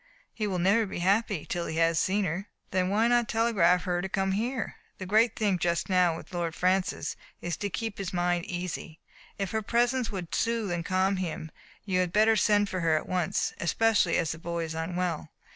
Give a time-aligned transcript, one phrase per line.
[0.33, 3.89] He will never be happy till he has seen her." "Then why not telegraph to
[3.91, 4.77] her to come here?
[4.97, 8.99] The great thing just now with Lord Francis is to keep his mind easy.
[9.37, 11.51] If her presence would soothe and calm him
[11.85, 15.29] you had better send for her at once, especially as the boy is unwell.